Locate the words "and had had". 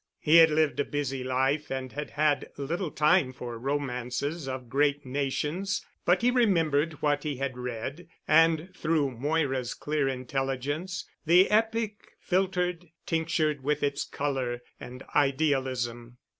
1.69-2.49